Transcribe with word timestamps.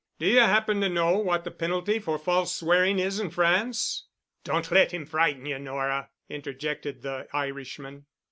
Do 0.17 0.25
you 0.25 0.39
happen 0.39 0.81
to 0.81 0.89
know 0.89 1.19
what 1.19 1.43
the 1.43 1.51
penalty 1.51 1.99
for 1.99 2.17
false 2.17 2.55
swearing 2.55 2.97
is 2.97 3.19
in 3.19 3.29
France?" 3.29 4.05
"Don't 4.43 4.71
let 4.71 4.91
him 4.91 5.05
frighten 5.05 5.45
you, 5.45 5.59
Nora," 5.59 6.09
interjected 6.27 7.03
the 7.03 7.27
Irishman. 7.33 8.07